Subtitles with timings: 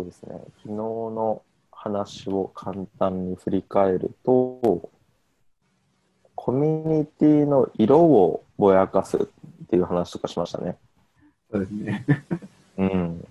[0.00, 0.40] そうですね。
[0.62, 4.90] 昨日の話を簡単に振り返ると、
[6.34, 10.78] コミュニティの色をぼやかすっていう話とかしましたね。
[11.50, 12.06] そうですね。
[12.78, 13.28] うん。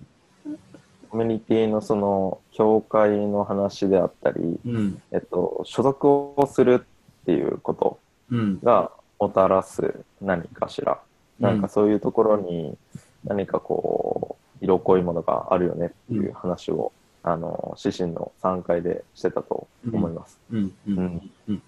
[1.09, 5.01] コミュニティのその、教会の話であったり、うん。
[5.11, 6.85] えっと、所属をする
[7.21, 7.99] っていうこと
[8.29, 8.59] うん。
[8.59, 11.01] がもたらす何かしら、
[11.39, 12.77] なんかそういうところに
[13.23, 16.91] 何かこう、色濃いものがあるよねっていう話を、
[17.23, 20.39] あの、指針の3回でしてたと思います。
[20.51, 20.65] うん。
[20.65, 20.71] う。
[20.87, 21.31] うんん。
[21.47, 21.61] うん。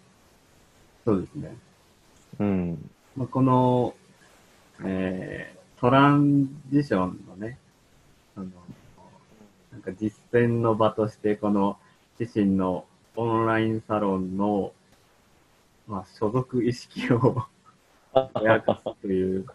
[1.06, 1.56] そうですね。
[2.40, 2.90] うん。
[3.16, 3.94] まあ、この、
[4.84, 7.58] えー、トランジションのね、
[8.36, 8.48] あの、
[9.72, 11.78] なんか実践の場として、この
[12.20, 12.86] 自身の
[13.16, 14.74] オンラインサロンの、
[15.88, 17.46] まあ、所属意識を
[19.02, 19.46] という、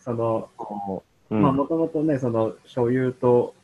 [0.00, 0.48] その、
[1.30, 3.54] うんまあ、もともとね、その、所有と、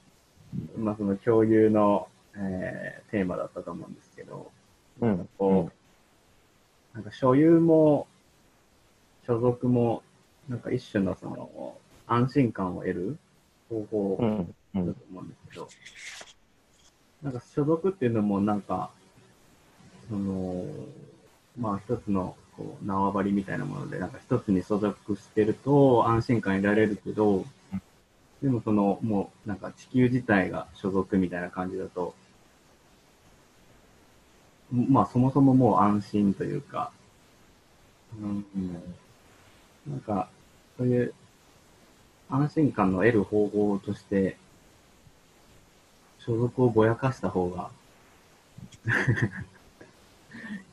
[0.76, 4.50] まあ、その共有の、えーテーマだったと思うんですけど、
[5.00, 5.28] うん。
[5.38, 5.70] こ
[6.94, 8.06] う、なんか所有も、
[9.26, 10.02] 所属も、
[10.48, 13.18] なんか一種のその、安心感を得る
[13.68, 14.26] 方法だ。
[14.74, 15.68] と思うんですけど、
[17.22, 18.90] なんか所属っていうのもなんか、
[20.08, 20.64] その、
[21.58, 27.44] まあ一つのこう縄張りみたいなもので、なんか一つに所属してると安心感得られるけど、
[28.42, 32.14] でもその、もうなんか地球自体が所属みたいな感じだと、
[34.72, 36.90] まあそもそももう安心というか、
[38.20, 38.44] うん、
[39.88, 40.28] なんか、
[40.78, 41.14] そういう
[42.30, 44.36] 安心感の得る方法として、
[46.18, 47.70] 所属をぼやかした方が、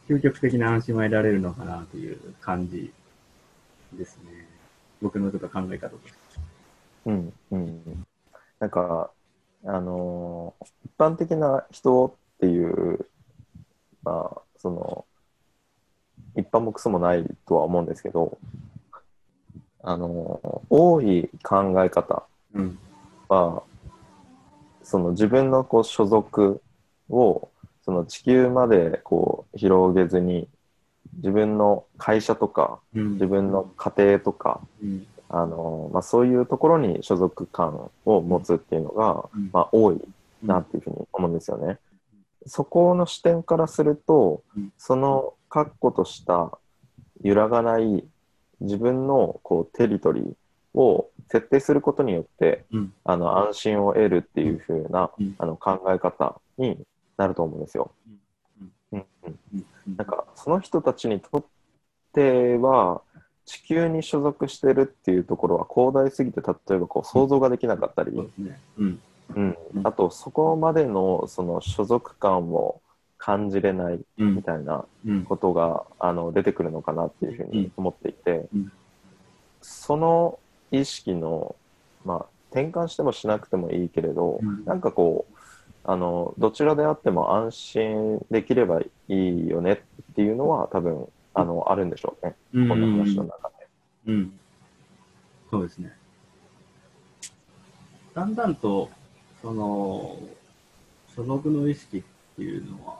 [0.07, 2.91] 究極的な安心は得られるのかなという感じ
[3.93, 4.47] ですね。
[5.01, 6.19] 僕のちょっと考え方として。
[7.05, 7.33] うん。
[7.51, 8.05] うん。
[8.59, 9.11] なんか、
[9.65, 13.07] あのー一般的な人っていう、
[14.03, 15.05] まあ、その、
[16.35, 18.37] 一般もクソもないとは思うんですけど、
[19.81, 22.77] あのー多い考え方うん。
[23.27, 23.63] は、
[24.83, 26.61] その自分のこう所属
[27.09, 27.49] を
[27.83, 30.47] その地球までこう広げずに
[31.17, 35.07] 自分の会社とかうん自分の家庭とか、うん。
[35.29, 39.99] あのまあ、そういうところに所属感を持つっていうのが、うんまあ、多い
[40.43, 41.79] なっていうふうに思うんですよね。
[42.45, 46.51] そこの視点からするとうんその確固とした
[47.23, 48.03] 揺らがない
[48.59, 50.33] 自分のこうテリトリー
[50.79, 52.93] を設定することによってうん。
[53.03, 56.77] あの安心を得るっていう風なうんあの考え方に
[57.17, 57.91] なると思うんですよ。
[58.91, 58.99] うん。
[58.99, 59.29] うんう
[59.89, 59.95] ん。
[59.97, 61.43] なんかその人たちにとっ
[62.13, 63.01] ては
[63.45, 68.21] 地球に所属してるっていうところは広大すぎて例えばこう想像ができなかったり、そ
[68.77, 68.99] うん。
[69.35, 69.57] うん。
[69.75, 69.87] うん。
[69.87, 72.81] あとそこまでのその所属感を
[73.17, 74.35] 感じれないうん。
[74.35, 74.43] み。
[74.43, 75.23] たいなうん。
[75.25, 78.71] ことがあの出てくるのかなっていうふうに思っていて、うん。
[79.61, 80.39] その
[80.71, 81.55] 意識の、
[82.05, 84.65] まあ、転換してもしなくてもいいけれど、うん。
[84.65, 85.32] なんかこう
[85.85, 93.67] あのどちらであっても安心できればいいよねっていうのは多分あのあるんでしょうね、うんこの話の中で。
[94.07, 94.39] うん。
[95.49, 95.93] そうですね。
[98.13, 98.89] だんだんと、
[99.41, 100.17] その、
[101.15, 102.03] 所属の意識っ
[102.35, 102.99] ていうのは、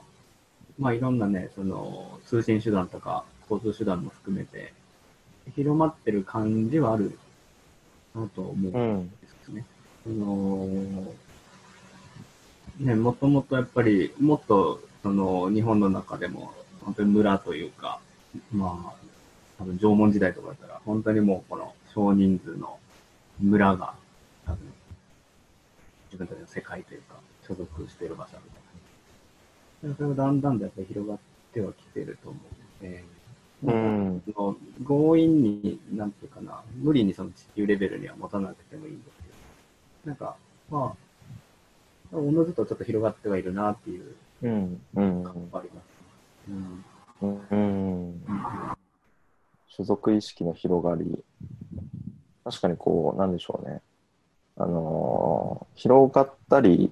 [0.80, 4.74] まあいろんなね、その、通信手段とか交通手段も含めて、
[5.56, 7.18] 広まってる感じはある
[8.16, 9.16] なと思うんうんで
[9.46, 9.66] すね。
[10.04, 11.14] その、
[12.80, 18.00] ね、もともとやっぱり、もっと、その、日本の中でも、本当に村というか、
[18.52, 19.04] まあ、
[19.60, 22.80] 多分縄文時代とかだったら、本当にもうこの少人数の
[23.40, 23.94] 村が、
[24.46, 24.74] 多分、
[26.06, 27.16] 自分たちの世界というか、
[27.48, 29.96] 所属している場所みたいな。
[29.96, 31.18] それがだんだんとやっぱり広がっ
[31.54, 32.40] てはきてると思
[32.82, 33.04] うので、
[33.64, 34.24] うん。
[34.86, 39.24] 強引に、なんていうかな、無理にその地球レベルには持たなくてもいいんですけ
[40.08, 40.36] ど、なんか、
[40.70, 41.03] まあ、
[42.14, 45.86] おのずとちょっと広がってはいるなっていううんうん感があります。
[46.50, 46.86] うん。
[47.22, 47.56] うんう
[48.12, 48.22] ん
[49.68, 51.24] 所属意識の広がり
[52.44, 53.82] 確かにこうなんでしょうね
[54.58, 56.92] あのー広がったり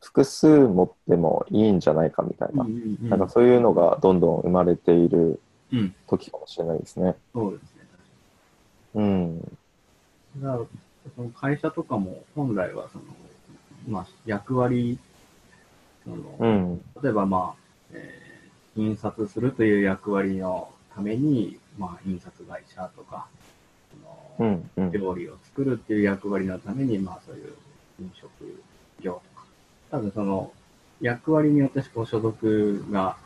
[0.00, 5.40] 複数持ってもいいんじゃないかみたいな、うんなんかそういうのがどんどん生まれている
[5.72, 7.14] うん、時かもしれないですね。
[7.32, 7.86] そうですね。
[8.94, 9.40] うん。
[10.38, 10.58] だから、
[11.14, 13.04] その会社とかも本来はその、
[13.88, 14.98] まあ、役割、
[16.04, 16.82] そのうん。
[17.02, 17.62] 例えばまあ、
[17.92, 18.30] えー
[18.76, 23.26] 印刷するという役割のために、まあ、印刷会社とか、
[24.38, 24.70] そのうん。
[24.76, 24.92] うん。
[24.92, 27.54] 料理を作るっていう役割のために、まあそういう
[28.00, 28.30] 飲食
[29.00, 29.46] 業とか。
[29.90, 30.52] ただその
[31.00, 33.16] 役割によってこう所属が、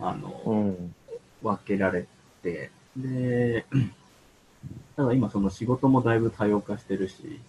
[0.00, 0.94] あの、うん。
[1.42, 2.06] 分けられ
[2.42, 3.64] て、で、
[4.96, 7.40] ただ今その仕事もだいぶ多様化してるし、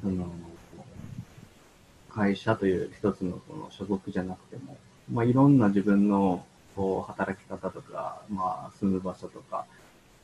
[0.00, 0.26] その、
[2.16, 4.78] 会社という一つのその所属じゃなくても、
[5.12, 9.66] まあいろんな自分のこう働き方とか、まあ住む場所とか、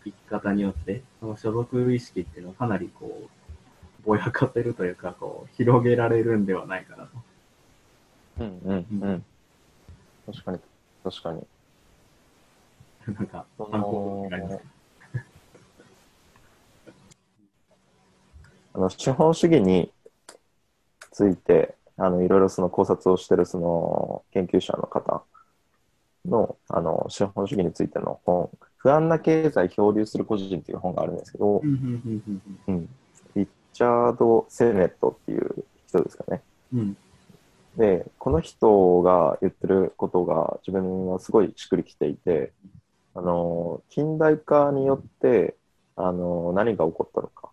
[0.04, 7.10] 生き方によって、その所属意識っていうのをかなりこう、ぼやかせるというか、こう、広げられるんではないかなと。
[8.40, 8.58] うん。
[8.64, 8.86] うん。
[9.02, 9.24] うん。
[10.26, 10.58] 確かに。
[11.04, 11.42] 確かに。
[13.14, 14.28] なんか、その
[18.74, 19.92] あの資本主義に
[21.10, 21.74] ついて
[22.04, 25.22] あのいろいろその考察をしているその研究者の方
[26.26, 32.88] のあの資本主義についての本「不安な経済漂流する個人」という本があるんですけどう、ん
[33.36, 36.42] リッチャード・セネットっていう人ですかね。
[36.72, 36.78] うん。
[36.80, 36.96] うん
[37.76, 42.52] でこの人が言ってることが自分はすごいしっくりきていて
[43.14, 45.56] あの近代化によって
[45.96, 47.48] あの何が起こったのか。
[47.48, 47.51] うん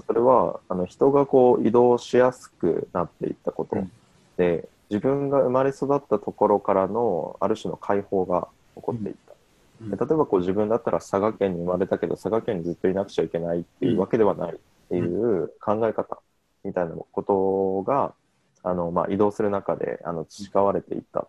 [0.00, 3.92] それはあの人がこう移動しやすくなっていったこと、うん。
[4.36, 9.34] で自分が生まれ育ったところからのある種の解放が起こっていった、
[9.82, 9.90] うん。
[9.90, 14.56] で例えばこう自分だったら佐賀県に生まれたけど佐賀県にずっといなくちゃいけないっていうわけではないっ
[14.88, 16.18] ていう考え方
[16.64, 18.14] みたいなことが
[18.62, 21.26] あの、まあ、移動する中であの培われていった。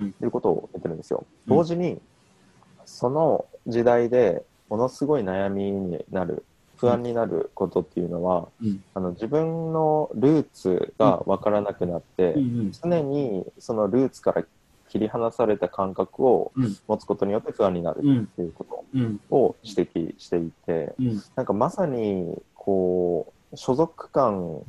[0.00, 0.12] うん。
[0.12, 1.24] ということを言ってるんですよ。
[1.48, 1.56] うん。
[1.56, 2.00] 同時に
[2.84, 6.44] その時代でものすごい悩みになる
[6.84, 8.84] 不安になることっていうのは、うん。
[8.94, 14.44] あの自分のルーツが分からなくなって、うん常にそのルーツから
[14.88, 16.76] 切り離された感覚をうん。
[16.86, 19.20] 持つことによって不安になるうんっていうことうん。
[19.30, 21.22] を指摘していて、うん。
[21.36, 24.62] なんかまさにこう所属感っ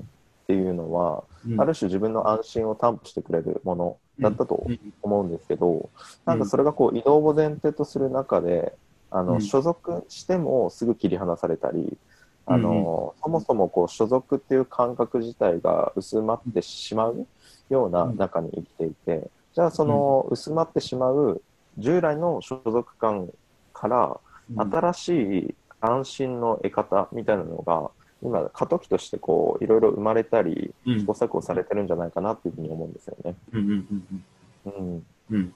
[0.47, 1.61] ていうのは、うん。
[1.61, 4.79] ある種自分の安心を担保してくれるものだったとうん。
[5.01, 5.89] 思うんですけど、
[6.25, 8.73] なんかそれがこう移動を前提とする中で
[9.11, 9.41] あの、うん。
[9.41, 11.97] 所属してもすぐ切り離されたり
[12.45, 17.27] あの、そもそもこう所属っていう感覚自体が薄まってしまう
[17.69, 21.41] ような中に生きていて、じゃあその薄まってしまう
[21.77, 23.29] 従来の所属感
[23.73, 24.19] から
[24.55, 25.09] 新し
[25.39, 27.89] い安心の得方みたいなのが
[28.21, 30.99] 今過渡期としてこういろいろ生まれたりうん。
[30.99, 33.35] 試行錯誤されてるんじゃないかなっていうふうに思うんですよね。
[33.53, 34.23] うんうんうん
[34.65, 35.05] うん、うん。
[35.31, 35.53] うん。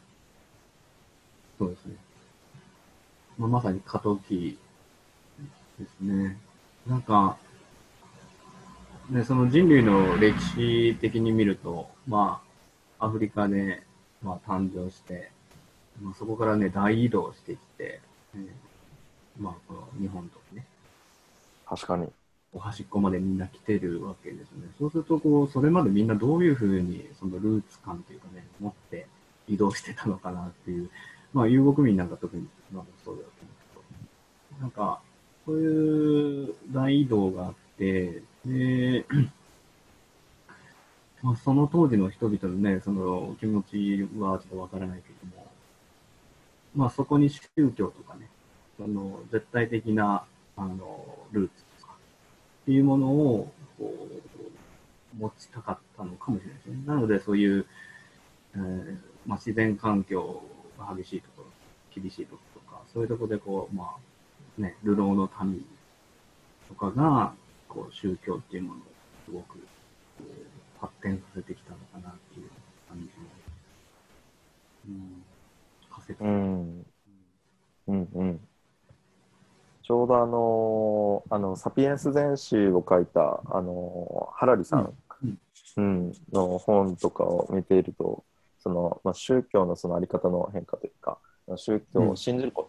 [1.57, 1.95] そうですね。
[3.37, 4.57] まあ、まさに過渡期
[5.79, 6.37] ですね。
[6.89, 7.37] なんか、
[9.11, 12.41] ね、その人類の歴史的に見ると、ま
[12.99, 13.83] あ、アフリカで、
[14.23, 15.31] まあ、誕生して、
[16.01, 18.01] まあ、そこからね、大移動してきて、
[18.35, 18.47] えー
[19.39, 20.65] まあ、この日本とかね、
[21.67, 22.07] 確かに。
[22.51, 24.67] お端っこまでみんな来てるわけですね。
[24.79, 29.05] そうすると、こう、それまでみんなどういうふうに、そのルーツ感というかね、持って
[29.47, 30.89] 移動してたのかなっていう、
[31.31, 33.91] まあ、遊牧民なんか特に、まあ、そうだと思う
[34.49, 34.99] けど、なんか、
[35.49, 39.03] そういう大移動があって、で、
[41.23, 45.47] まあ、その当時の人々のね、その気持ちはちょっとわからないけども、
[46.75, 47.41] まあ、そこに宗
[47.75, 48.29] 教とかね、
[48.77, 50.23] その絶対的な、
[50.55, 51.95] あの、ルーツとか、っ
[52.65, 54.07] ていうものを、こ
[55.15, 56.83] う、持ちたかったのかもしれないですね。
[56.85, 57.65] なので、そういう、
[58.53, 60.43] えーまあ、自然環境
[60.77, 61.47] が激しいところ、
[61.99, 64.08] 厳しいところとか、そういうところで、こう、まあ、
[64.59, 65.65] ね、流浪の民
[66.67, 67.33] とかが、
[67.67, 68.83] こう、宗教っていうものを
[69.25, 69.59] すごく、
[70.79, 72.49] 発展させてきたのかなっていう
[72.87, 73.05] 感じ
[74.89, 75.23] の、うん、
[75.89, 76.23] 仮説。
[76.23, 76.85] うん。
[77.87, 78.39] うんうん、
[79.81, 85.39] ちょうどあのあのサピエンス全史を書いたあのハラリさん、うん。
[85.77, 86.13] うん。
[86.31, 88.23] の本とかを見ていると
[88.59, 91.17] その、まあ、宗教のそのあり方の変化というか
[91.55, 92.67] 宗教を信じるこ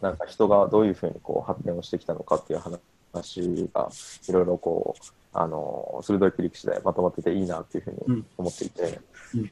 [0.00, 2.80] なんか人がどういうふうにこう発展をしてきたのかっていう話
[3.74, 3.90] が
[4.28, 5.02] いろいろこう
[5.32, 9.00] あの鋭い切り口でまとまってていいなっていうふうに思っていて、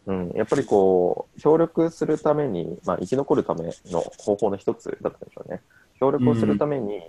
[0.07, 0.31] うん。
[0.35, 5.61] やっぱりこう協力するために、まあ、生き残るための方法の一つだったんでしょうね。
[6.01, 7.01] 協力をするために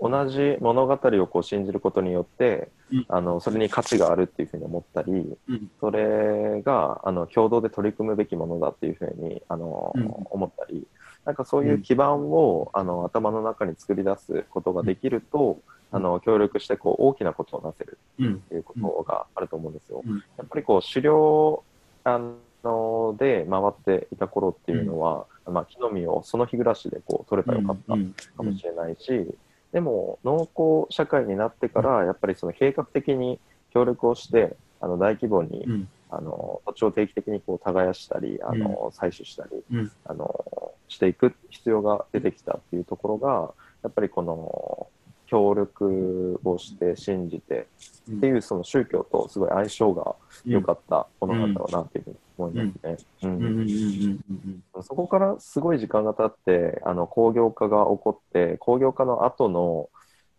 [0.00, 3.06] 同じ物語をこう信じることによって、うん。
[3.08, 5.12] あのそれに価値があるっていうふうに思ったり、
[5.48, 5.70] うん。
[5.78, 10.12] それがあの共同で取り組むべきものだっていうふうにあの、うん。
[10.30, 10.84] 思ったり
[11.24, 15.58] なんかそういう基盤を、あの頭の中に作り出すことができると、
[15.92, 18.34] あの協力してこう大きなことをなせるうん。
[18.34, 20.02] っていうことがあると思うんですよ。
[20.06, 20.18] うん。
[20.38, 21.64] やっぱりこう狩猟
[22.04, 22.20] あ
[22.62, 28.14] ので回っていた頃っていうのは、まあ、木の実をその日暮らしでこう取ればよかったうん。
[28.36, 29.34] かもしれないし、
[29.72, 33.40] でも農耕社会になってからやっぱりその計画的に
[33.72, 35.88] 協力をしてあの大規模に、うん。
[36.10, 39.92] あの土地を定期的にこう耕したりあの、採取したりうん。
[40.04, 44.88] あのしていく必要が出てきたっていうところがやっぱりこの
[45.26, 47.68] 協力をして信じて
[48.10, 52.96] っていうその宗教とすごい相性が良かったものなんだろうなっていうふうに思いますね。
[54.82, 59.88] そこからすごい時間が経ってあの工業化が起こって工業化の後の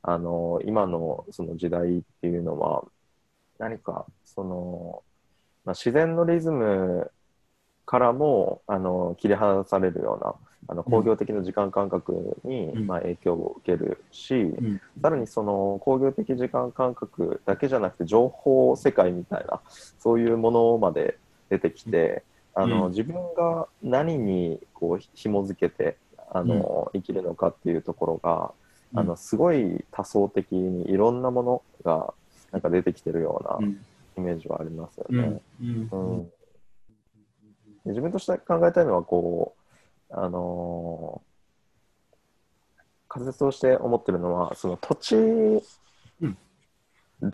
[0.03, 2.83] あの今のその時代っていうのは
[3.59, 5.03] 何かその、
[5.65, 7.11] まあ、自然のリズム
[7.85, 10.33] からもあの切り離されるような
[10.67, 12.87] あの工業的な時間感覚に、うん。
[12.87, 14.81] まあ、影響を受けるし、うん。
[15.01, 19.61] さらにその工業的時間感覚だけじゃなくて情報世界みたいな
[19.99, 21.17] そういうものまで
[21.49, 22.91] 出てきて、あのうん。
[22.91, 25.97] 自分が何にこう紐づけて
[26.33, 28.53] あの、生きるのかっていうところが、
[28.93, 28.99] うん。
[28.99, 32.13] あのすごい多層的にいろんなものが
[32.51, 33.77] なんか出てきてるよううなん
[34.17, 35.41] イメージはありますよね。
[35.61, 36.31] うん
[37.83, 39.55] 自分として考えたいのはこ
[40.09, 41.31] う、あのー
[43.13, 46.37] 仮説として思ってるのはその土地、うん。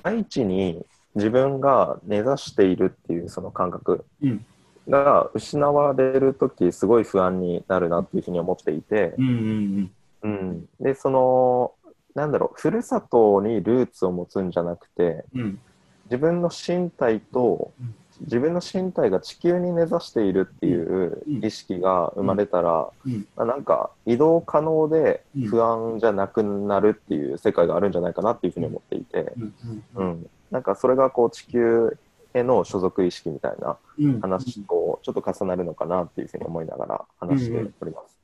[0.01, 4.45] 大地に自分が根ざしているっていうその感覚うん。
[4.89, 9.91] が失われる時すごい不安になるなっていうふうに思っていて、うんうん。
[10.23, 11.73] うん、でその
[12.15, 15.59] なんだろうふるさとにルーツを持つんじゃなくてうん
[16.09, 17.95] 自分の身体とうん。
[18.21, 21.45] 自分の身体が地球に根ざしているっていううん。
[21.45, 25.47] 意識が生まれたら、うなんか移動可能でうん。
[25.47, 29.53] 不安じゃなくなるっていう世界があるんじゃないかなっていうふうに思っていて、うん。
[29.95, 31.95] うん、なんかそれがこう地球
[32.33, 34.19] への所属意識みたいなうん。
[34.21, 38.17] 話とちょっと重なるのかなっていうふうに思いながら話しております。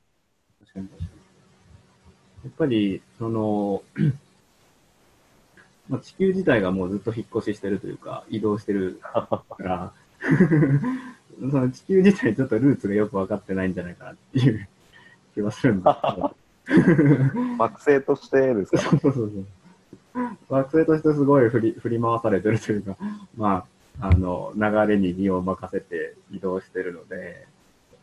[2.44, 3.82] やっぱり、その、
[5.88, 9.92] まあ、地球自体がもうずっと引っ越ししてるというか、移動してるから、
[11.50, 14.68] その地球自体ちょっとルーツがよく分かってないんじゃないかなっていう
[15.34, 16.36] 気はするんですけど。
[17.58, 18.78] 惑星としてですか？
[18.96, 19.44] そうそうそう。
[20.48, 22.96] 惑星としてすごい振り振り回されてるというか、
[23.36, 23.66] ま
[24.00, 27.46] あ、あの、流れに身を任せて移動してるので、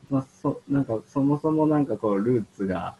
[0.09, 2.95] まあ、そ、なんか、そもそもなんかこう、ルーツが、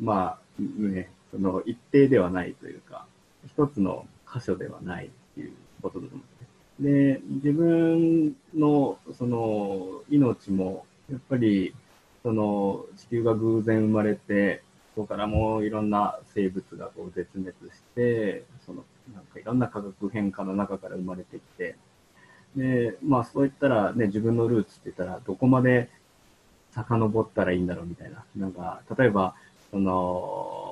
[0.00, 3.06] まあ、ね、その一定ではないというか、
[3.46, 7.18] 一つの箇所ではないっていうことだと思うんですね。
[7.18, 11.74] で、自分の、その、命も、やっぱり、
[12.22, 14.62] その、地球が偶然生まれて、
[14.94, 18.84] そこからもういろんな生物がこう絶滅して、その
[19.14, 21.76] なんかいろんな化学変化の中から生まれてきて、
[22.54, 25.88] で、まあそういったらね、自分のルーツって言ったらどこまで
[26.72, 28.24] 遡ったらいいんだろうみたいな。
[28.36, 29.34] なんか、例えば、
[29.70, 30.71] その、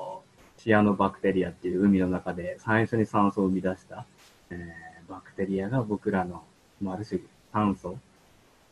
[0.63, 4.07] シアノバクテリアっていう海の中で最初に酸素を生み出した、
[4.51, 6.45] えーバクテリアが僕らの、
[6.81, 7.21] まあ、ある種
[7.53, 7.99] 炭素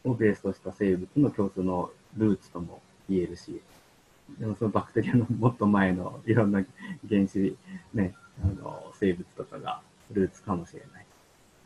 [0.04, 2.80] をベースとした生物の共通のルーツとも
[3.11, 3.61] 言えるし、
[4.38, 6.62] でもそのバクテリアのもっと前のいろんな
[7.09, 7.57] 原子、
[7.92, 9.80] ね、あの生物とかが
[10.12, 11.07] ルーツかもしれない。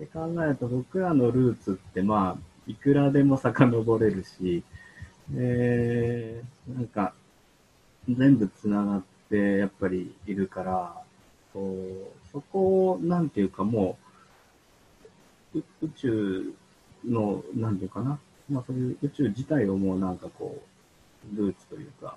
[0.02, 4.64] って考えると僕らのルーツってまあ、いくらでも遡れるし、
[5.36, 7.12] えー、なんか、
[8.08, 9.02] 全部つながっ
[9.32, 10.94] てやっぱりいるから、
[11.54, 11.60] こ
[12.14, 13.96] うそこを、なんていうかも
[15.54, 16.52] う、う宇宙
[17.04, 18.18] の、なんていうかな、
[18.50, 20.62] まあそういう宇宙自体をもうなんかこ
[21.34, 22.16] う、ルーツというか、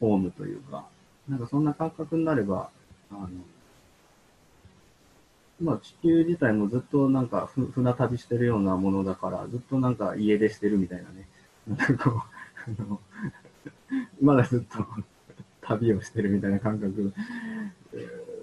[0.00, 0.86] ホームというか、
[1.28, 2.70] なんかそんな感覚になれば、
[3.10, 3.28] あの、
[5.60, 11.28] まあ地球自体もずっとなんかふ船旅してるようなものだから、ずっとなんか家出してるみたいなね。
[11.66, 13.00] なんかこう、あの、
[14.20, 14.86] まだずっと
[15.66, 17.12] 旅をしてるみたいな感覚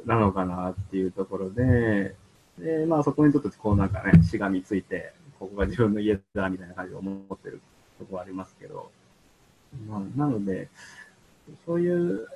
[0.05, 2.15] なのかなっていうところで、
[2.57, 7.61] で、まあそこにちょっとこうなんかね、しがみついて、ここが自分の家だみたいな感じで思ってる
[7.99, 8.91] ところありますけど、
[9.87, 10.69] まあ、なので、
[11.65, 12.27] そういう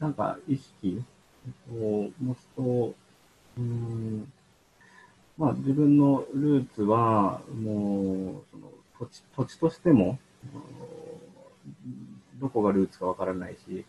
[0.00, 1.02] なんか意識
[1.72, 2.94] を持つと、
[3.58, 4.32] うん、
[5.36, 10.18] まあ自分のルーツはもうその土地土地としても、
[12.40, 13.84] どこがルーツかわからないし、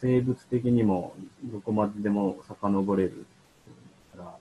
[0.00, 3.26] 生物的にもどこまででも遡れる
[4.16, 4.36] から、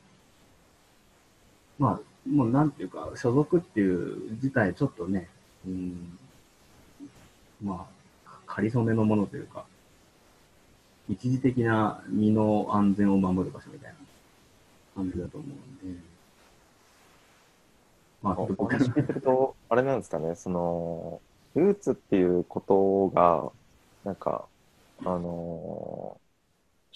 [1.79, 5.29] まあ、もうなんていうか、所属っていう自体ちょっとね、
[5.65, 6.17] うん、
[7.63, 7.87] ま
[8.25, 9.65] あ、仮初めのものというか、
[11.07, 13.95] 一時的な身の安全を守る場所みたいな
[14.95, 15.99] 感じだと思うんで、
[18.21, 21.21] まあ、お話聞いてると、あれなんですかね、その、
[21.55, 23.51] ルーツっていうことが、
[24.03, 24.45] なんか、
[25.03, 26.25] あのー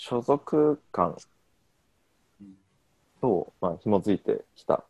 [0.02, 1.18] 所属感
[3.20, 4.86] と、まあ、紐づいてきた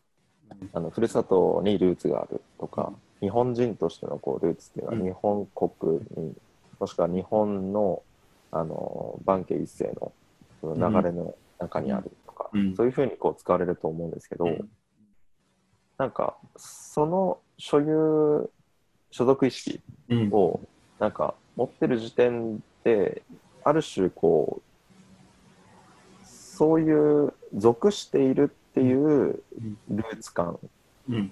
[0.71, 5.05] あのふるさとにルーツがあるとか、日本人としてのこうルーツっていうのはうん。
[5.05, 6.35] 日本国に、
[6.79, 8.03] もしくは日本の
[8.51, 10.11] あの万家一世の
[10.61, 12.75] その流れの中にあるとか、うん。
[12.75, 14.69] そういうふうにこう使われると思うんですけど、うん。
[15.97, 18.49] なんかその所有
[19.09, 20.29] 所属意識うん。
[20.31, 20.59] を
[20.99, 23.21] なんか持ってる時点で
[23.63, 29.41] ある種こうそういう属しているっていう
[29.89, 30.59] ルーツ感
[31.09, 31.31] うん。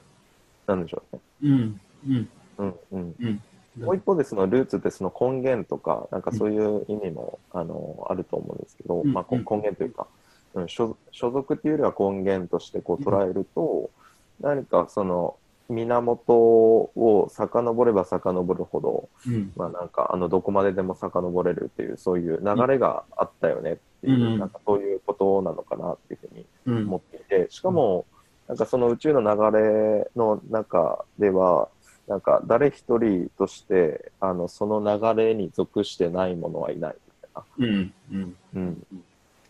[0.65, 1.21] なんでしょうね。
[1.43, 1.81] うん。
[2.07, 2.29] うん。
[2.57, 3.41] うんうん、うん。
[3.79, 9.13] もう一方でそのルーツってその根源とかなんかそういう意味も、あのあると思うんですけど、うん。
[9.13, 10.07] まあ、根源というか、
[10.55, 13.89] うん、所所属っていうよりは根源としてこう捉えると、
[14.41, 15.35] 何かその
[15.69, 19.51] 源を遡れば遡るほど、うん。
[19.55, 24.39] まあ、なんかあのどこまででも遡れるっていうそういう流れがあったよねっていう、うん。
[24.39, 26.88] なんかそういうことなのかなっていうふうにうん。
[26.88, 28.05] 思っていてしかも
[28.47, 31.67] なんかその宇宙の流れの中では
[32.07, 34.79] なんか誰一人としてあのその
[35.15, 37.67] 流れに属してないものはいないみたいな。
[37.67, 37.93] うん。
[38.12, 38.36] うん。
[38.55, 38.88] うん。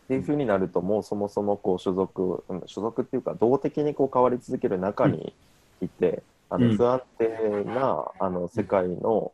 [0.05, 5.33] っていうふうになるともうそもそもこう所属、うん、所属っていうか動的にこう変わり続ける中に
[5.81, 6.69] いて、あうん。
[6.69, 9.31] の不安定なあの世界の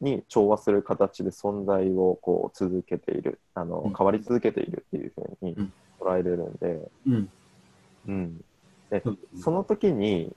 [0.00, 3.94] に調和する形で存在をこう続けているあのうん。
[3.94, 5.72] 変わり続けているっていうふうにうん。
[6.00, 7.30] 捉えれるんで、うん。
[8.08, 8.44] うん、
[8.90, 9.02] で
[9.42, 10.32] その時に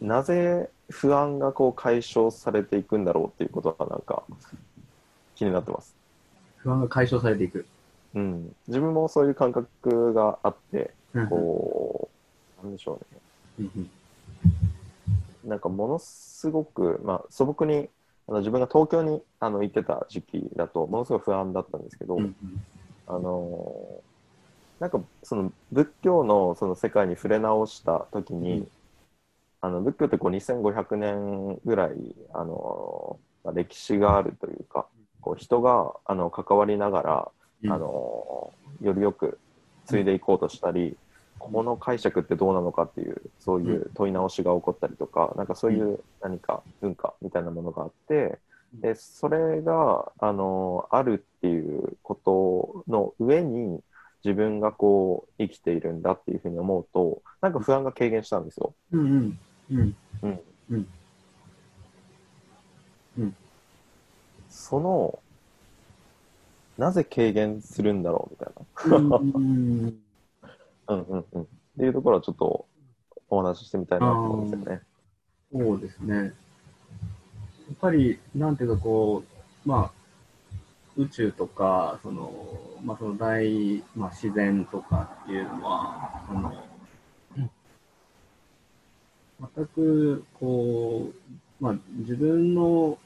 [0.00, 4.22] なぜ不安がこう解消されていくんだろうっていうことがなんか
[5.34, 5.94] 気になってます。
[6.58, 7.66] 不安が解消されていく。
[8.14, 11.28] うん、自分もそういう感覚があって、うん。
[11.28, 12.08] こ
[12.62, 12.98] う、なんでしょ
[13.60, 13.68] うね。
[13.74, 13.90] うん
[15.48, 17.88] なんかものすごく、まあ、素朴に
[18.28, 22.36] あの自分が東京にあの行ってた時期だとものすごい不安だったんですけど、うん
[23.10, 24.02] あの
[24.80, 28.68] なんかその仏教のその世界に触れ直した時に、うん。
[29.60, 34.86] あの仏教ってこう2500年ぐらいあの、まあ、歴史があるというか
[35.20, 37.28] こう人があの関わりながら、
[37.64, 37.72] うん。
[37.72, 39.40] あのよりよく
[39.86, 40.96] 継いでいこうとしたり、
[41.38, 48.38] この解釈ってどうなのかっていうそういう問い直しが起こったりとか、なんかそういう何か文化みたいなものがあって、
[48.74, 53.80] でそれがあのあるっていうことの上に
[54.24, 58.74] 自分がこう生きているんだっていうふうに思うとなんか不安が軽減したんですよ。
[58.92, 59.38] うんうん
[59.70, 59.96] うん。
[60.22, 60.40] うん。
[60.70, 60.86] うん。
[63.18, 63.36] うん。
[64.48, 65.18] その
[66.76, 70.07] なぜ軽減するんだろうみたいな。
[70.88, 71.42] うんうんうん。
[71.42, 71.46] っ
[71.78, 72.66] ていうところはちょっと
[73.28, 74.80] お話ししてみたいなと思うんですよね。
[75.52, 76.16] そうですね。
[76.16, 79.22] やっぱり、なんていうかこ
[79.66, 79.98] う、まあ、
[80.96, 82.32] 宇宙とか、その、
[82.82, 86.52] まあ、その大、まあ、自然とかっていうのは、その、
[89.54, 91.10] 全く、こ
[91.60, 92.98] う、まあ、自分の、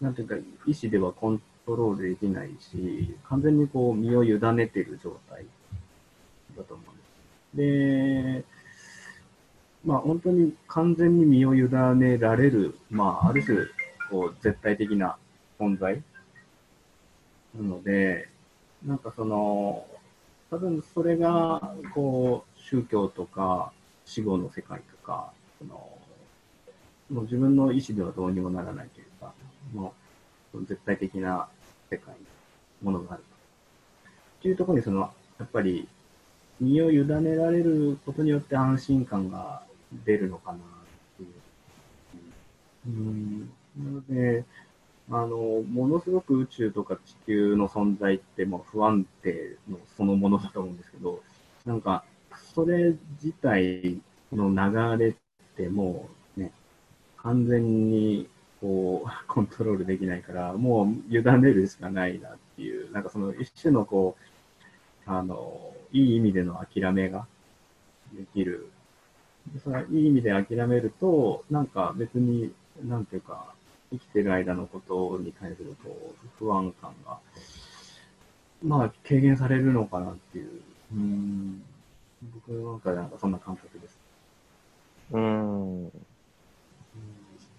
[0.00, 0.36] なんていうか、
[0.66, 5.44] 意思ではコントロールできないし、完全にこう、身を委ねてる状態
[6.56, 6.95] だと思うん
[7.54, 8.44] で。
[9.86, 11.62] まあ本当に完全に身を委
[11.94, 13.58] ねられる、まあある種、
[14.10, 15.16] こう絶対的な
[15.60, 16.02] 存在
[17.54, 18.28] なので、
[18.84, 19.86] なんかその、
[20.50, 23.72] 多分それが、こう、宗教とか
[24.04, 25.74] 死後の世界とか、その、
[27.08, 29.32] もう自分の意思ではどうにもならないというか、
[29.72, 29.94] も
[30.52, 31.48] う絶対的な
[31.90, 32.14] 世界、
[32.82, 33.28] ものがあると。
[34.40, 35.88] っていうところにその、やっぱり
[36.60, 39.62] 身を委ねられることによって安心感が
[40.04, 40.60] 出るのかなっ
[41.16, 42.88] ていう。
[42.88, 44.44] うん、なので、
[45.10, 51.22] あの、ものすごく宇宙とか地球の存在ってもう不安定のそのものだと思うんですけど、
[51.64, 52.04] なんか、
[52.54, 54.00] それ自体
[54.32, 55.14] の流れっ
[55.56, 56.52] てもうね、
[57.18, 58.28] 完全に
[58.60, 64.16] こう、 コントロールできないから、もう委ねるしかないなっていう、なんかその一種のこ
[65.06, 67.26] う、あの、いい意味での諦めが
[68.12, 68.70] できる。
[69.52, 72.52] でそのいい意味で諦めると、なんか別に、
[72.84, 73.54] なんていうか、
[73.90, 77.18] 生きてる間のことに対するこう不安感が、
[78.62, 80.50] まあ、軽減されるのかなっていう。
[80.92, 81.62] うん。
[82.34, 83.98] 僕の中でなんかそんな感覚です。
[85.12, 85.92] うん。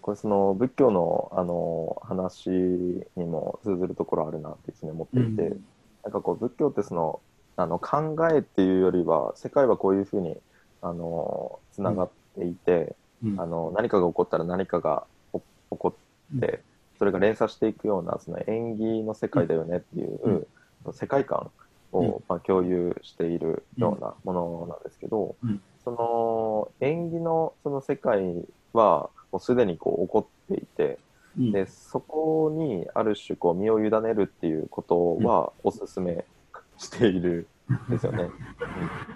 [0.02, 5.66] これその仏教のあの話にも通ずるところあるなっていうふうに思っていて、うん
[6.08, 7.20] なんかこう仏教ってその
[7.58, 10.38] あの考えっていうよりは世界はこういうふうに
[10.82, 13.40] あのつながっていて、うん。
[13.42, 15.40] あの何かが起こったら何かが起
[15.72, 15.96] 起こ
[16.36, 16.62] って、
[16.98, 20.48] それが連鎖していくようなその縁起の世界だよねっていう、
[20.94, 21.50] 世界観
[21.92, 22.24] を、うん。
[22.30, 25.62] まあ、共有しているようなものなんですけど、うん。
[25.84, 31.00] その縁起のその世界はもうすでにこう起こっていて、
[31.38, 31.52] うん。
[31.52, 36.24] でそこにある種こう身を委ねるっていうことはおすすめ
[36.78, 37.48] している
[37.90, 38.24] んですよね。
[38.24, 38.32] うん。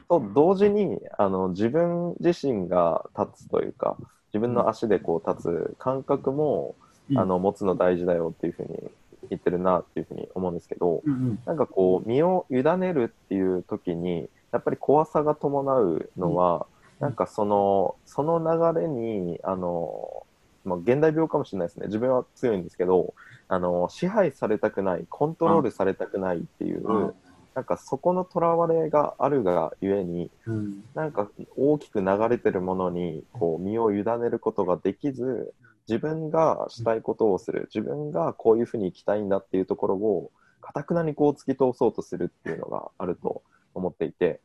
[0.09, 3.97] と同時にあの自分自身が立つというか
[4.33, 6.75] 自分の足でこう立つ感覚も、
[7.09, 7.17] うん。
[7.17, 8.89] あの持つの大事だよっていうふうに
[9.29, 11.39] 言ってるなっていうふうに思うんですけど、うんうん。
[11.45, 16.67] なんかこう身を委ねるっていう時にやっぱり怖さが伴うのは、
[16.99, 17.07] うん。
[17.07, 18.39] なんかそのその
[18.73, 20.25] 流れにあの、
[20.63, 21.87] まあ、現代病かもしれないですね。
[21.87, 23.13] 自分は強いんですけど
[23.47, 27.13] あの支配されたくないコントロールされたくないっていう、うん
[27.53, 30.83] なんかそこのとらわれがあるがゆえにうん。
[30.95, 35.53] なんか大きく流れてるものにこう身を委ねることができず
[35.87, 43.41] 自分がしたいことをする自分がこういうふうに生きたいんだっていうところをかたくなにこう突き通そうとするっていうのがあると
[43.73, 44.39] 思っていて、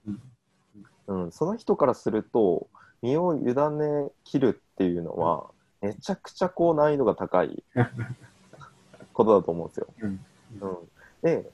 [1.06, 2.66] うん、その人からすると
[3.02, 5.46] 身を委ね切るっていうのは
[5.80, 7.62] めちゃくちゃこう難易度が高い
[9.12, 9.86] ことだと思うんですよ。
[10.00, 10.20] うん。
[10.60, 10.76] うん、
[11.22, 11.50] で、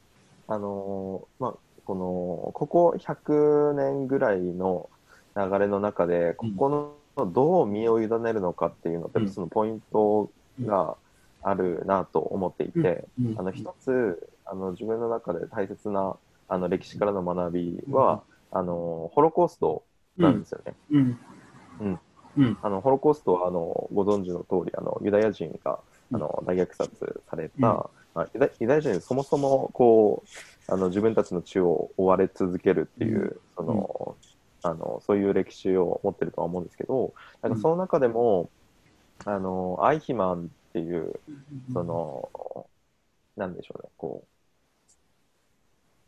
[0.52, 1.54] あのーまあ、
[1.86, 4.90] このここ100年ぐらいの
[5.34, 6.68] 流れの中でここ
[7.16, 9.30] のどう身を委ねるのかっていうのってうん。
[9.30, 10.96] そのポイントが
[11.42, 13.34] あるなと思っていて、うん。
[13.38, 16.16] あの一つあの自分の中で大切な
[16.48, 19.84] あの歴史からの学びは、あのホロコースト
[20.18, 20.74] なんですよね。
[20.90, 21.18] うん。
[21.80, 22.00] うん。
[22.36, 22.58] うん。
[22.62, 25.78] あのホロコーストはあのご存知の通りあのユダヤ人が
[26.12, 28.28] あの大虐殺された、うんまあ、
[28.60, 30.22] ユダ人そもそもこ
[30.68, 34.16] うあの自分たちの地を追われ続けるっていう、その
[34.62, 38.48] あのそういう歴史を持ってるとは思うんですけどなんかその中でも、
[39.24, 41.18] あのアイヒマンっていう
[41.72, 42.66] その、
[43.36, 44.24] なんでしょうねこ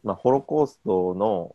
[0.04, 1.54] う、まあ、ホロコーストの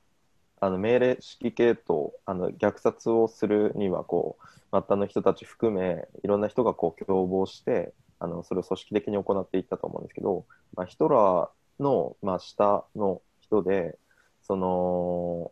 [0.61, 1.07] あの命令
[1.41, 13.97] 指揮系統あの虐殺をするにはこう末端の人たち含めいろんな人がこう共謀してあのそれを組織的に行っていったと思うんですけど、まあ、ヒトラーの、まあ、下の人で
[14.41, 15.51] その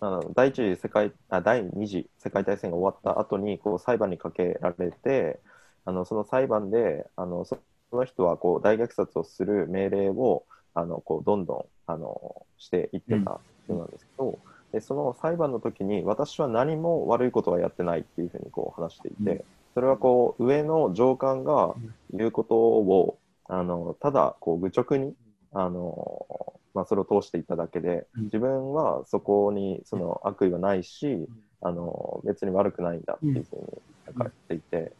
[0.00, 5.40] あの第一次世界あ第二次世界大戦が終わった後にこう裁判にかけられて
[5.84, 7.58] あのその裁判であのそ
[7.92, 10.44] の人はこう大虐殺をする命令を
[10.74, 14.38] あのこうどんどんあのしていってた人なんですけど、
[14.72, 21.74] でその裁判の時に私は何も悪いことはやってないっていうふうにこう話していて、それはこう上の上官が
[22.12, 25.14] 言うことをあのただこう愚直に
[25.52, 28.24] あの、まあ、それを通していっただけでうん。
[28.24, 31.26] 自分はそこにその悪意はないし
[31.60, 34.92] あの別に悪くないんだっていうふうになんか言っていて。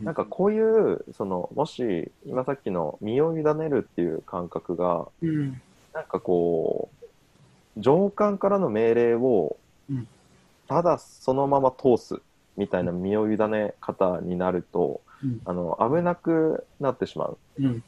[0.00, 5.60] なんかこういうそのもし今さっきの身を委ねるっていう感覚がうん。
[5.92, 6.88] なんかこ
[7.76, 9.56] う上官からの命令を
[9.90, 10.08] うん。
[10.66, 12.22] ただそのまま通す
[12.56, 15.40] みたいな身を委ね方になるとうん。
[15.44, 17.84] あの危なくなってしまう、うん。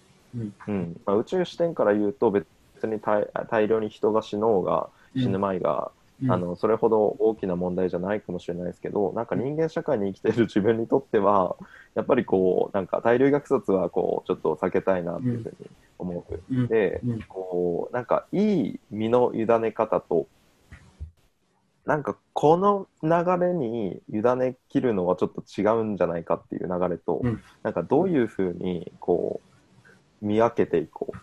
[0.66, 0.96] うん。
[1.04, 2.46] まあ、宇宙視点から言うと別
[2.84, 5.92] に大大量に人が死のうが死ぬ前が、
[6.28, 11.56] あのそれほど大きな問題じゃないかもしれないですけどなんか人間社会に生きている自分にとっては
[11.94, 16.54] やっぱりこうなんか大量虐殺はこうちょっと避けたいなっていうふうに思う。
[16.54, 16.66] うん。
[16.68, 17.22] でうん。
[17.28, 20.28] こうなんかいい身の委ね方と
[21.86, 29.40] なんかこの流れに委ね切るのはちょっと違うんじゃないかっていう流れと、うんなんかどういうふうにこ
[30.22, 31.20] う見分けていこうっ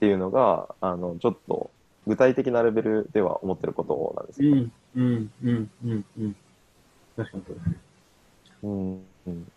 [0.00, 1.70] ていうのがあのちょっと
[2.06, 4.52] 具体的なレベルでは思ってることなんですよ。
[4.52, 6.36] うんうんうんうんうん
[7.16, 7.76] 確かにそうですね。
[8.62, 9.52] うんうん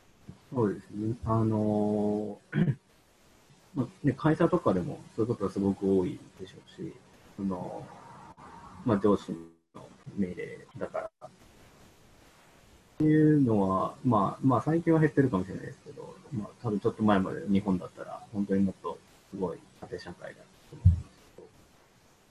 [0.53, 1.15] そうですね。
[1.25, 2.75] あのー
[3.75, 6.93] まあね、会社とかでもそういうことはすごく多いでしょうし、
[7.37, 7.83] その
[8.85, 9.37] まあ、上司の
[10.17, 11.09] 命令だから。
[11.27, 11.29] っ
[12.97, 18.97] ていうのは、まあ、まあ、最近は減ってるかもしれないですけど、まあ、多分ちょっと前まで日本だったら、本当にもっと
[19.31, 21.47] すごい縦社会だと思うんですけど、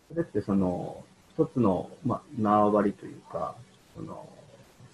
[0.08, 1.04] それってその、
[1.35, 3.54] 一つの、まあ、縄張りというか、
[3.96, 4.28] その、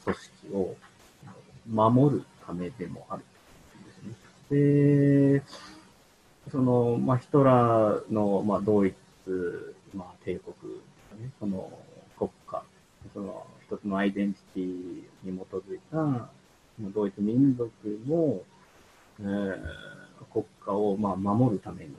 [0.05, 0.77] 組織を
[1.71, 3.25] 守るためでもある
[3.85, 5.41] ですね。
[5.41, 5.43] で、
[6.51, 8.95] その、まあ、ヒトラーの、まあ、同一、
[9.95, 10.73] まあ、帝国、
[11.21, 11.71] ね、その、
[13.19, 16.31] その一つのアイデンティティに基づいた、ま
[16.85, 17.69] あドイツ民族
[18.07, 18.41] の、
[19.21, 19.99] えー
[20.33, 21.91] 国家を、まあ、守るために、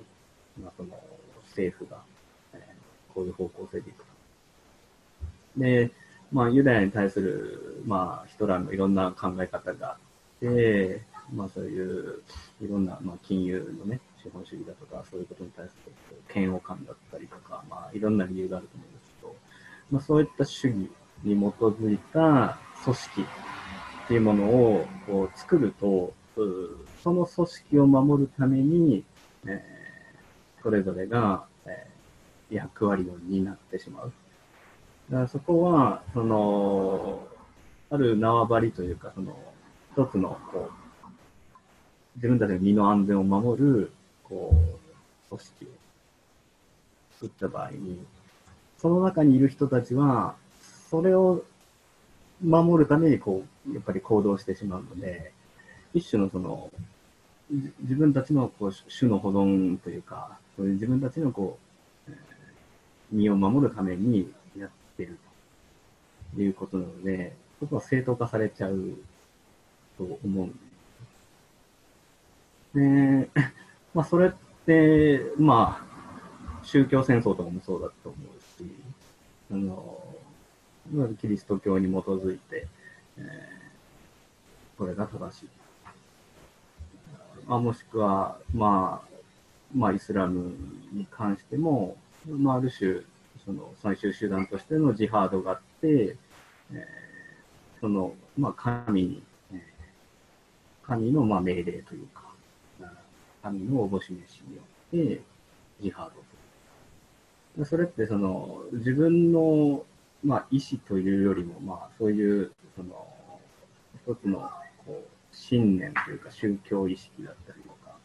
[0.61, 0.89] まあ、その
[1.47, 1.97] 政府が、
[2.53, 4.05] えーこういう方向性でいくと。
[5.57, 5.91] で、
[6.31, 9.97] まあ、ユダヤに対する、まあ、ヒトラーのいろんな考え方があっ
[10.41, 11.01] て、
[11.33, 12.21] まあ、そういう
[12.61, 15.93] いろんな、まあ、金融のね、資本主義だとか、そういうことに対する
[16.33, 19.35] 嫌悪感だったりとか、まあ、いろんな理由があると思うんですけど、
[19.91, 20.89] まあ、そういった主義
[21.23, 26.13] に基づいた組織っていうものをこう作ると、
[27.03, 29.03] その組織を守るために、
[29.45, 34.11] えー、それぞれが、えー、役割を担ってしまう。
[35.09, 37.27] だからそこは、その、
[37.89, 39.35] ある縄張りというか、その、
[39.93, 41.07] 一つの、こう、
[42.15, 43.91] 自分たちの身の安全を守る、
[44.23, 45.67] こう、組織を
[47.13, 47.99] 作った場合に、
[48.77, 50.35] その中にいる人たちは、
[50.89, 51.43] それを
[52.43, 55.31] 守るために、こう、やっぱり行動してしまうので、
[55.93, 56.71] 一種のその、
[57.81, 61.57] 自分たちのこう種の保存というか、そういう自分たちのこ
[62.07, 62.11] う、
[63.11, 65.17] 身を守るためにやってる
[66.35, 68.95] ということなので、そこは正当化されちゃう
[69.97, 70.49] と思
[72.73, 73.29] うんで、
[73.93, 74.31] まあ、それっ
[74.65, 78.71] て、まあ、宗教戦争とかもそうだと思うし、
[79.51, 80.08] あの、
[81.19, 82.67] キリスト教に基づいて、
[83.17, 85.49] えー、これが正しい。
[87.47, 89.09] まあ、もしくは、まあ、
[89.75, 90.53] まあ、イスラム
[90.91, 91.97] に関しても、
[92.27, 93.01] まあ、ある種、
[93.45, 96.15] その最終手段としてのジハードがあって、
[96.71, 99.23] えー、その、まあ、神に、
[100.83, 102.23] 神のまあ命令というか、
[103.43, 105.21] 神のおぼし飯によって
[105.81, 106.11] ジハード
[107.59, 107.65] と。
[107.65, 109.85] それってその自分の、
[110.23, 113.07] まあ、意思というよりも、まあ、そういうその
[114.05, 114.49] 一つの
[114.85, 117.95] こう信念というか宗教意識だったりとか、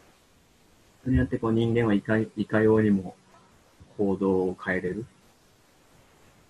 [1.03, 3.17] それによってこう人間はいかいかようにも
[3.99, 5.07] 行動を変えれる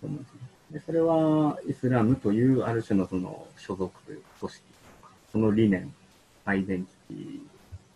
[0.00, 0.40] と思うんですね。
[0.72, 4.64] でそれはイスラムというある種のその所属というか組織
[5.00, 5.94] とか、その理念、
[6.44, 7.40] アイデンティテ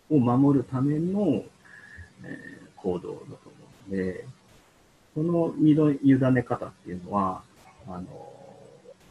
[0.09, 1.43] ィを守るための、
[2.23, 3.35] えー、行動だと思
[3.89, 4.25] うので、
[5.13, 7.43] その身の委ね方っていうのは、
[7.89, 8.05] あの、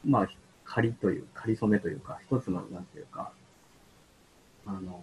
[0.05, 0.29] まあ、
[0.65, 3.33] 仮という、仮初めというか、一つの、なんていうか、
[4.67, 5.03] あの、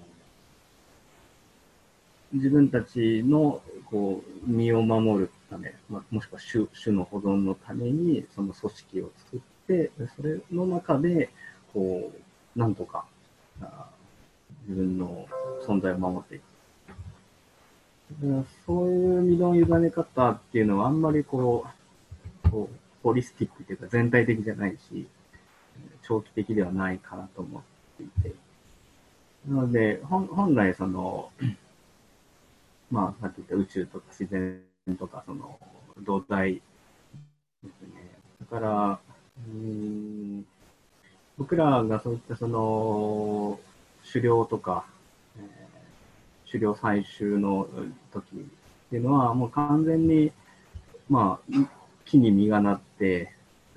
[2.33, 11.29] 自分たちの、こう、身を守るため、まあ、もしくは種種の保存のために、その組織を作って、それの中で、
[11.73, 12.11] こ
[12.55, 13.05] う、なんとか、
[13.61, 13.89] あ
[14.67, 15.27] 自分の
[15.67, 16.43] 存在を守っていく。
[18.65, 21.65] そういう身の委ね方っていうのはあんまりこ
[22.45, 25.07] う、こうホリスティックというか全体的じゃないし、
[26.01, 27.61] 長期的ではないかなと思っ
[27.97, 28.33] ていて。
[29.47, 31.29] なので、本本来その、
[32.89, 34.59] まあ、さっき言った宇宙とか自然
[34.97, 35.59] とか、その、
[36.01, 36.61] 動体で
[37.61, 38.09] すね。
[38.39, 38.99] だから、
[39.37, 40.45] うん
[41.37, 43.59] 僕らがそういったその、
[44.11, 44.83] 狩猟とか、
[45.37, 47.67] えー、狩猟採集の
[48.11, 50.31] 時っていうのは、もう完全に、
[51.07, 53.33] まあ、木に実がなって、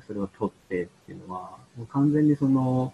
[0.06, 2.92] それを取ってっていうのは、もう完全にその、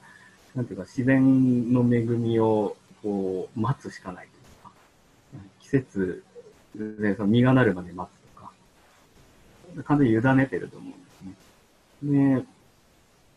[0.55, 6.25] なんていうか、自然の恵みをこう待つしかないというか、季節
[6.75, 8.51] でその実がなるまで待つとか、
[9.85, 11.37] 完全に委ねてると思うんで
[11.99, 12.37] すね。
[12.41, 12.45] で、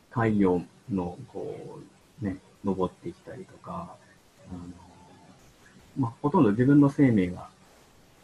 [0.10, 1.80] 太陽のこ
[2.22, 3.96] う、ね、登ってきたりとか、
[4.50, 4.60] あの
[6.00, 7.50] まあ、ほとんど自分の生命が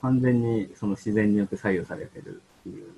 [0.01, 2.91] 完全にその自然によって左右されてるっていう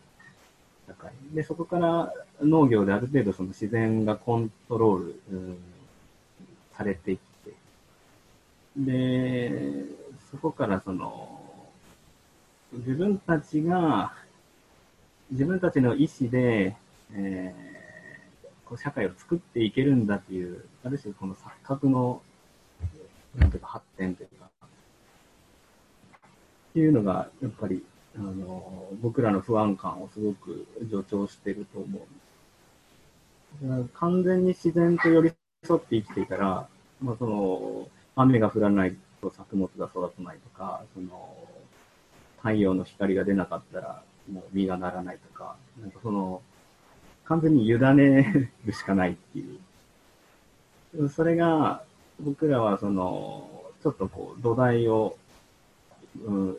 [0.88, 1.12] 社会。
[1.34, 5.22] で、そこから農業である程度その自然がコントロール、
[6.78, 7.54] されてきて、
[8.78, 9.86] で、
[10.32, 11.42] そこからその、
[12.74, 14.14] 自分たちが、
[15.32, 16.76] 自分たちの意思で、
[17.14, 17.76] えー
[18.66, 22.22] こう社会を作っていけるんだっていう、ある種この錯覚の、
[23.36, 24.70] なんていうか発展というか、っ
[26.74, 27.86] ていうのが、やっぱり、
[28.18, 33.90] あの、僕らの不安感をすごく助長してると思う。
[33.94, 35.32] 完全に自然と寄り
[35.64, 36.68] 添って生きていたら、
[37.02, 41.36] まあ、その、雨が降らないと作物が育たないとか、その、
[42.38, 46.42] 太陽の光が出なかったら、もう実がならないとか、なんかその、
[47.26, 49.60] 完全に委ねるしかないってい
[50.98, 51.10] う。
[51.10, 51.84] それが、
[52.20, 55.18] 僕らはその、ちょっとこう、土台を、
[56.24, 56.58] うん、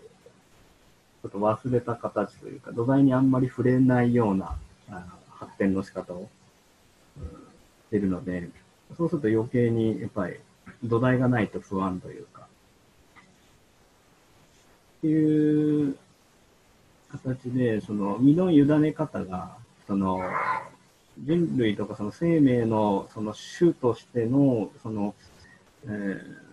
[1.26, 4.56] ょっと忘れた形というか、土台にあんまり触れないような
[5.30, 6.28] 発展の仕方を、
[7.86, 8.48] してるので、
[8.96, 10.36] そうすると余計にやっぱり
[10.82, 12.42] 土台がないと不安というか、
[14.98, 15.96] っていう
[17.10, 20.20] 形で、その身の委ね方が、その
[21.18, 25.14] 人類とかその生命のその種としてのその、
[25.84, 26.45] えー、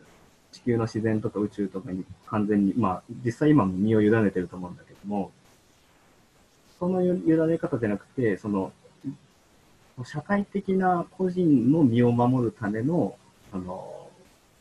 [0.53, 5.31] 地球の自然とか宇宙とかに完全に、まあ、実際今も身を委ねてると思うんだけども、
[6.79, 8.71] その委ね方じゃなくて、その、
[10.05, 13.15] 社会的な個人の身を守るための、
[13.51, 14.09] あの、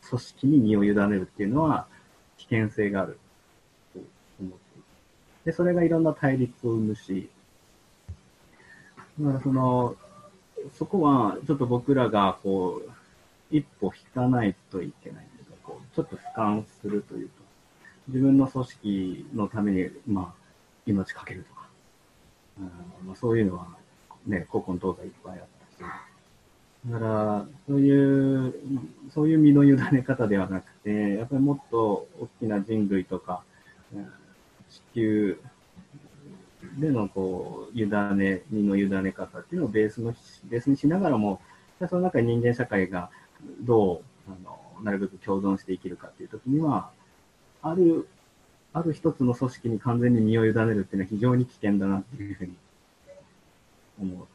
[0.09, 1.87] 組織に身を委ねるっていうのは、
[2.39, 3.19] 危険性がある
[3.93, 4.01] と
[4.41, 4.85] 思っている。
[5.45, 7.29] で、それがいろんな対立を生むし、
[9.21, 9.97] だからその、
[10.79, 12.91] そこはちょっと僕らがこう、
[13.51, 15.27] 一歩引かないといけない、
[15.95, 17.35] ちょっと俯瞰するというか、
[18.09, 20.43] 自分の組織のために、まあ、
[20.87, 21.69] 命かけるとか、
[22.59, 23.67] うんまあ、そういうのは
[24.27, 25.47] ね、古今東西いっぱいあっ
[25.79, 25.89] たし、
[26.87, 28.55] だから、そういう、
[29.15, 33.43] そういう身の委ね方ではなくて、やっぱりもっと大きな人類とか、
[34.71, 35.39] 地球
[36.79, 41.41] でのこう、委ね、身の委ね方っていうのをベースの、ベースにしながらも、
[41.89, 43.11] その中に人間社会が
[43.61, 46.91] どう、あの、なるべく共存して生きるかっていう時には、
[47.63, 48.09] ある、
[48.73, 52.57] ある一つの組織に完全に身を委ねるっていうのは非常に危険だなっていうふうに
[54.01, 54.27] 思う。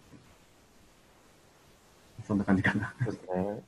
[2.25, 2.93] そんな感じかな。
[3.03, 3.63] そうですね。